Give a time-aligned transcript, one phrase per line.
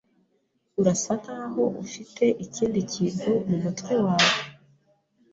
[0.79, 4.37] Urasa nkaho ufite ikindi kintu mumutwe wawe.